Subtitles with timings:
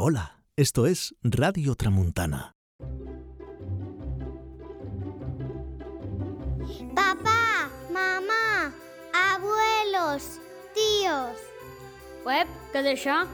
[0.00, 2.54] Hola, esto es Radio Tramuntana.
[6.94, 8.72] Papá, mamá,
[9.12, 10.38] abuelos,
[10.72, 11.34] tíos.
[12.24, 13.26] Web, és això?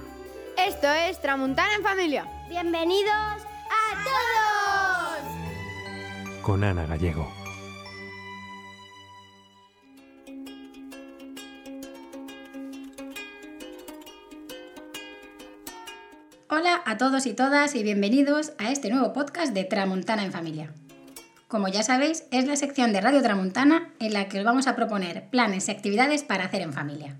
[0.57, 2.25] Esto es Tramuntana en familia.
[2.49, 5.35] Bienvenidos a todos.
[6.41, 7.44] con Ana Gallego.
[16.57, 20.73] Hola a todos y todas y bienvenidos a este nuevo podcast de Tramuntana en Familia.
[21.49, 24.77] Como ya sabéis, es la sección de Radio Tramuntana en la que os vamos a
[24.77, 27.17] proponer planes y actividades para hacer en familia.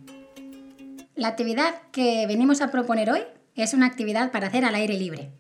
[1.17, 3.23] La actividad que venimos a proponer hoy
[3.57, 5.33] es una actividad para hacer al aire libre.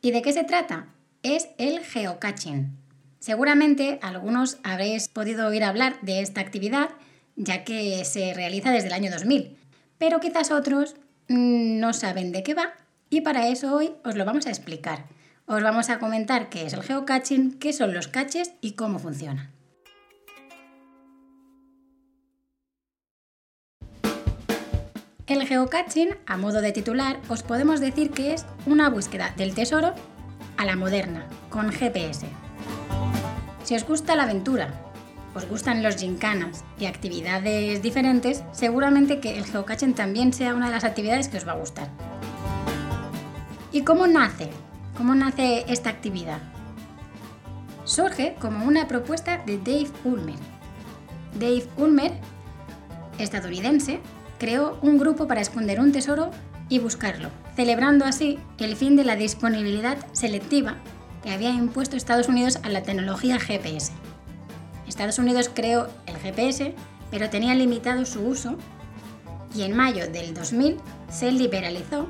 [0.00, 0.86] ¿Y de qué se trata?
[1.24, 2.70] Es el geocaching.
[3.18, 6.90] Seguramente algunos habréis podido oír hablar de esta actividad
[7.34, 9.56] ya que se realiza desde el año 2000,
[9.98, 10.94] pero quizás otros
[11.28, 12.74] no saben de qué va
[13.10, 15.06] y para eso hoy os lo vamos a explicar.
[15.46, 19.52] Os vamos a comentar qué es el geocaching, qué son los caches y cómo funciona.
[25.26, 29.92] El geocaching, a modo de titular, os podemos decir que es una búsqueda del tesoro
[30.56, 32.26] a la moderna, con GPS.
[33.64, 34.85] Si os gusta la aventura,
[35.36, 40.72] os gustan los gincanas y actividades diferentes, seguramente que el geocaching también sea una de
[40.72, 41.88] las actividades que os va a gustar.
[43.70, 44.48] ¿Y cómo nace?
[44.96, 46.38] ¿Cómo nace esta actividad?
[47.84, 50.38] Surge como una propuesta de Dave Ulmer.
[51.38, 52.12] Dave Ulmer,
[53.18, 54.00] estadounidense,
[54.38, 56.30] creó un grupo para esconder un tesoro
[56.70, 60.76] y buscarlo, celebrando así el fin de la disponibilidad selectiva
[61.22, 63.92] que había impuesto Estados Unidos a la tecnología GPS.
[64.96, 66.74] Estados Unidos creó el GPS,
[67.10, 68.56] pero tenía limitado su uso
[69.54, 70.78] y en mayo del 2000
[71.10, 72.08] se liberalizó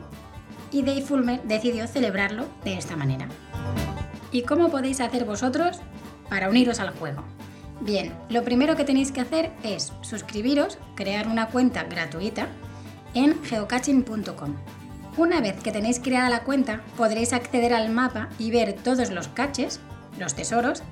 [0.71, 3.27] y Dave decidió celebrarlo de esta manera.
[4.31, 5.81] ¿Y cómo podéis hacer vosotros
[6.31, 7.25] para uniros al juego?
[7.81, 12.47] Bien, lo primero que tenéis que hacer es suscribiros, crear una cuenta gratuita
[13.15, 14.55] en geocaching.com.
[15.17, 19.27] Una vez que tenéis creada la cuenta, podréis acceder al mapa y ver todos los
[19.27, 19.81] caches,
[20.21, 20.85] los tesoros,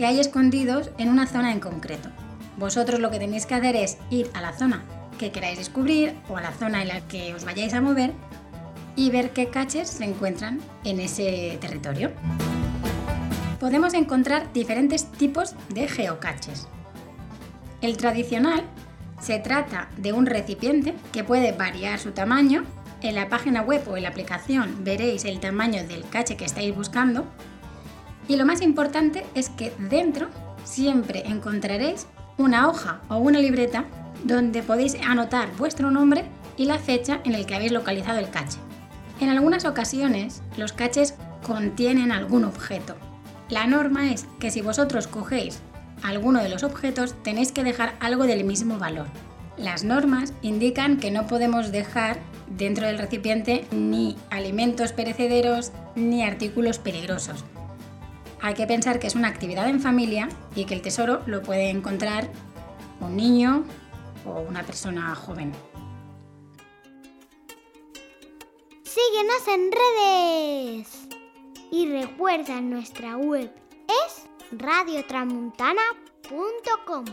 [0.00, 2.08] que hay escondidos en una zona en concreto.
[2.56, 4.82] Vosotros lo que tenéis que hacer es ir a la zona
[5.18, 8.14] que queráis descubrir o a la zona en la que os vayáis a mover
[8.96, 12.12] y ver qué caches se encuentran en ese territorio.
[13.58, 16.66] Podemos encontrar diferentes tipos de geocaches.
[17.82, 18.64] El tradicional
[19.20, 22.64] se trata de un recipiente que puede variar su tamaño.
[23.02, 26.74] En la página web o en la aplicación veréis el tamaño del cache que estáis
[26.74, 27.26] buscando.
[28.30, 30.28] Y lo más importante es que dentro
[30.62, 32.06] siempre encontraréis
[32.38, 33.86] una hoja o una libreta
[34.22, 36.22] donde podéis anotar vuestro nombre
[36.56, 38.58] y la fecha en el que habéis localizado el cache.
[39.18, 42.94] En algunas ocasiones los caches contienen algún objeto.
[43.48, 45.58] La norma es que si vosotros cogéis
[46.04, 49.08] alguno de los objetos tenéis que dejar algo del mismo valor.
[49.56, 56.78] Las normas indican que no podemos dejar dentro del recipiente ni alimentos perecederos ni artículos
[56.78, 57.44] peligrosos.
[58.42, 61.68] Hay que pensar que es una actividad en familia y que el tesoro lo puede
[61.68, 62.30] encontrar
[63.00, 63.64] un niño
[64.24, 65.52] o una persona joven.
[68.82, 71.08] Síguenos en redes.
[71.70, 73.50] Y recuerda nuestra web
[73.86, 77.04] es radiotramuntana.com.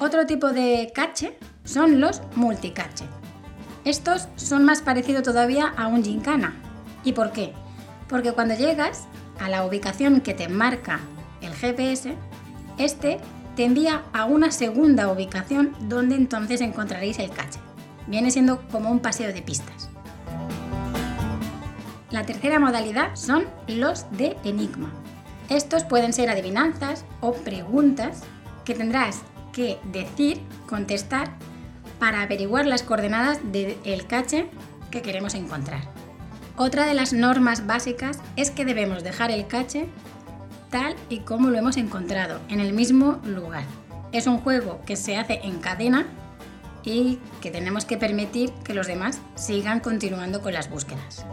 [0.00, 3.04] Otro tipo de cache son los multicache.
[3.84, 6.67] Estos son más parecidos todavía a un gincana.
[7.04, 7.52] ¿Y por qué?
[8.08, 9.06] Porque cuando llegas
[9.38, 11.00] a la ubicación que te marca
[11.40, 12.14] el GPS,
[12.78, 13.18] este
[13.56, 17.58] te envía a una segunda ubicación donde entonces encontraréis el cache.
[18.06, 19.90] Viene siendo como un paseo de pistas.
[22.10, 24.90] La tercera modalidad son los de enigma.
[25.48, 28.22] Estos pueden ser adivinanzas o preguntas
[28.64, 29.22] que tendrás
[29.52, 31.30] que decir, contestar,
[31.98, 34.48] para averiguar las coordenadas del cache
[34.90, 35.97] que queremos encontrar.
[36.60, 39.86] Otra de las normas básicas es que debemos dejar el cache
[40.70, 43.62] tal y como lo hemos encontrado, en el mismo lugar.
[44.10, 46.08] Es un juego que se hace en cadena
[46.82, 51.24] y que tenemos que permitir que los demás sigan continuando con las búsquedas.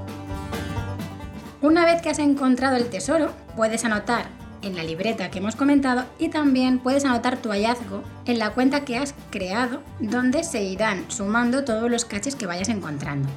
[1.60, 4.28] Una vez que has encontrado el tesoro, puedes anotar
[4.62, 8.86] en la libreta que hemos comentado y también puedes anotar tu hallazgo en la cuenta
[8.86, 13.28] que has creado donde se irán sumando todos los caches que vayas encontrando.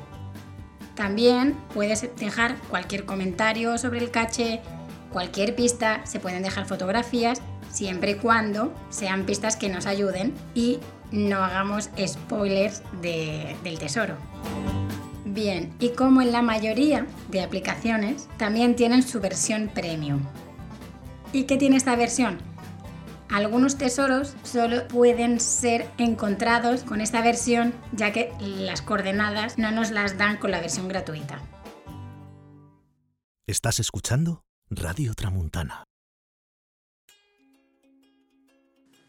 [0.98, 4.60] También puedes dejar cualquier comentario sobre el cache,
[5.12, 7.40] cualquier pista, se pueden dejar fotografías
[7.70, 10.80] siempre y cuando sean pistas que nos ayuden y
[11.12, 14.16] no hagamos spoilers del tesoro.
[15.24, 20.22] Bien, y como en la mayoría de aplicaciones, también tienen su versión premium.
[21.32, 22.38] ¿Y qué tiene esta versión?
[23.30, 29.90] Algunos tesoros solo pueden ser encontrados con esta versión ya que las coordenadas no nos
[29.90, 31.40] las dan con la versión gratuita.
[33.46, 34.44] ¿Estás escuchando?
[34.70, 35.84] Radio Tramuntana.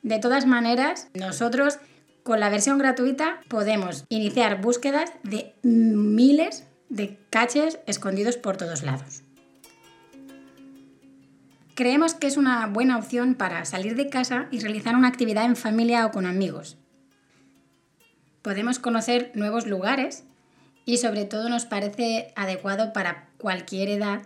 [0.02, 1.78] De todas maneras, nosotros
[2.24, 9.24] con la versión gratuita podemos iniciar búsquedas de miles de caches escondidos por todos lados.
[11.80, 15.56] Creemos que es una buena opción para salir de casa y realizar una actividad en
[15.56, 16.76] familia o con amigos.
[18.42, 20.26] Podemos conocer nuevos lugares
[20.84, 24.24] y sobre todo nos parece adecuado para cualquier edad,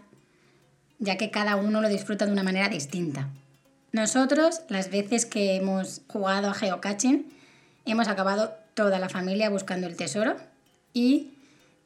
[0.97, 3.29] ya que cada uno lo disfruta de una manera distinta.
[3.91, 7.31] Nosotros, las veces que hemos jugado a geocaching,
[7.85, 10.37] hemos acabado toda la familia buscando el tesoro
[10.91, 11.33] y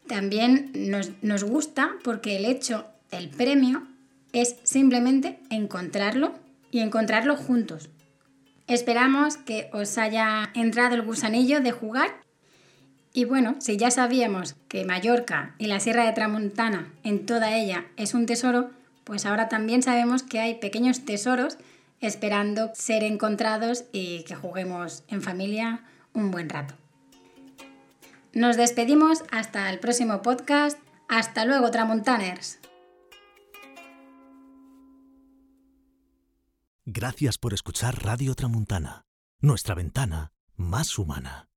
[0.08, 3.86] también nos, nos gusta porque el hecho del premio
[4.42, 6.34] es simplemente encontrarlo
[6.72, 7.89] y encontrarlo juntos.
[8.68, 12.28] Esperamos que os haya entrado el gusanillo de jugar
[13.13, 17.86] y bueno, si ya sabíamos que Mallorca y la Sierra de Tramontana en toda ella
[17.95, 18.69] es un tesoro,
[19.06, 21.57] pues ahora también sabemos que hay pequeños tesoros
[22.00, 25.81] esperando ser encontrados y que juguemos en familia
[26.13, 26.75] un buen rato.
[28.34, 30.78] Nos despedimos hasta el próximo podcast.
[31.07, 32.60] Hasta luego, Tramontaners.
[36.89, 39.04] Gracias por escuchar Radio Tramuntana,
[39.42, 41.50] nuestra ventana más humana.